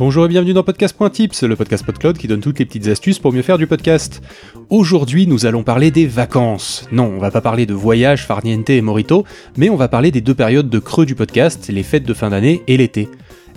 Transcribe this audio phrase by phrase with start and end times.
[0.00, 3.34] Bonjour et bienvenue dans Podcast.tips, le podcast PodCloud qui donne toutes les petites astuces pour
[3.34, 4.22] mieux faire du podcast.
[4.70, 6.88] Aujourd'hui, nous allons parler des vacances.
[6.90, 9.26] Non, on va pas parler de voyage, farniente et morito,
[9.58, 12.30] mais on va parler des deux périodes de creux du podcast, les fêtes de fin
[12.30, 13.10] d'année et l'été.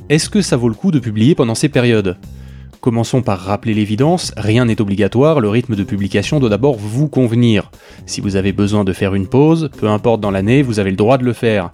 [0.10, 2.18] Est-ce que ça vaut le coup de publier pendant ces périodes?
[2.82, 7.72] Commençons par rappeler l'évidence, rien n'est obligatoire, le rythme de publication doit d'abord vous convenir.
[8.06, 10.98] Si vous avez besoin de faire une pause, peu importe dans l'année, vous avez le
[10.98, 11.72] droit de le faire.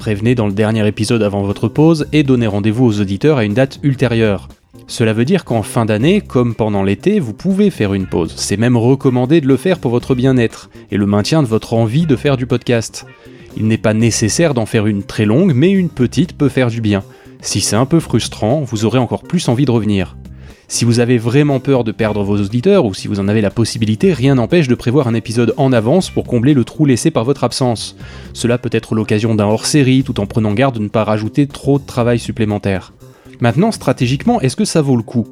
[0.00, 3.52] Prévenez dans le dernier épisode avant votre pause et donnez rendez-vous aux auditeurs à une
[3.52, 4.48] date ultérieure.
[4.86, 8.32] Cela veut dire qu'en fin d'année, comme pendant l'été, vous pouvez faire une pause.
[8.34, 12.06] C'est même recommandé de le faire pour votre bien-être et le maintien de votre envie
[12.06, 13.04] de faire du podcast.
[13.58, 16.80] Il n'est pas nécessaire d'en faire une très longue, mais une petite peut faire du
[16.80, 17.04] bien.
[17.42, 20.16] Si c'est un peu frustrant, vous aurez encore plus envie de revenir.
[20.72, 23.50] Si vous avez vraiment peur de perdre vos auditeurs ou si vous en avez la
[23.50, 27.24] possibilité, rien n'empêche de prévoir un épisode en avance pour combler le trou laissé par
[27.24, 27.96] votre absence.
[28.34, 31.80] Cela peut être l'occasion d'un hors-série tout en prenant garde de ne pas rajouter trop
[31.80, 32.92] de travail supplémentaire.
[33.40, 35.26] Maintenant, stratégiquement, est-ce que ça vaut le coup?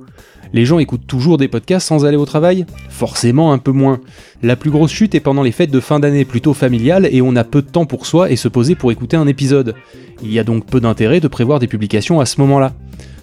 [0.53, 2.67] Les gens écoutent toujours des podcasts sans aller au travail?
[2.89, 4.01] Forcément un peu moins.
[4.43, 7.37] La plus grosse chute est pendant les fêtes de fin d'année plutôt familiales et on
[7.37, 9.77] a peu de temps pour soi et se poser pour écouter un épisode.
[10.21, 12.73] Il y a donc peu d'intérêt de prévoir des publications à ce moment-là.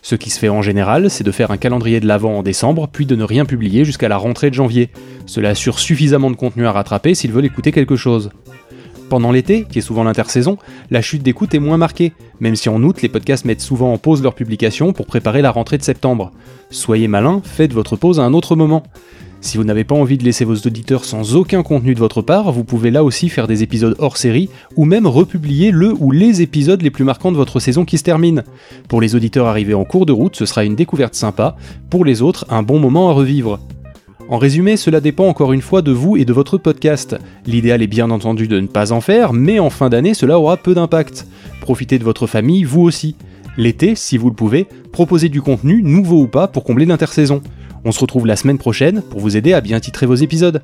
[0.06, 2.88] Ce qui se fait en général, c'est de faire un calendrier de l'avant en décembre,
[2.88, 4.92] puis de ne rien publier jusqu'à la rentrée de janvier.
[5.26, 8.30] Cela assure suffisamment de contenu à rattraper s'ils veulent écouter quelque chose.
[9.10, 10.60] Pendant l'été, qui est souvent l'intersaison,
[10.92, 13.98] la chute d'écoute est moins marquée, même si en août les podcasts mettent souvent en
[13.98, 16.32] pause leur publication pour préparer la rentrée de septembre.
[16.70, 18.84] Soyez malin, faites votre pause à un autre moment.
[19.46, 22.52] Si vous n'avez pas envie de laisser vos auditeurs sans aucun contenu de votre part,
[22.52, 26.42] vous pouvez là aussi faire des épisodes hors série ou même republier le ou les
[26.42, 28.44] épisodes les plus marquants de votre saison qui se termine.
[28.90, 31.58] Pour les auditeurs arrivés en cours de route, ce sera une découverte sympa,
[31.92, 33.60] pour les autres, un bon moment à revivre.
[34.30, 37.16] En résumé, cela dépend encore une fois de vous et de votre podcast.
[37.46, 40.58] L'idéal est bien entendu de ne pas en faire, mais en fin d'année, cela aura
[40.58, 41.28] peu d'impact.
[41.62, 43.16] Profitez de votre famille, vous aussi.
[43.58, 47.44] L'été, si vous le pouvez, proposez du contenu, nouveau ou pas, pour combler l'intersaison.
[47.88, 50.64] On se retrouve la semaine prochaine pour vous aider à bien titrer vos épisodes.